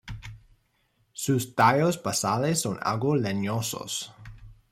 [1.13, 4.11] Sus tallos basales son algo leñosos.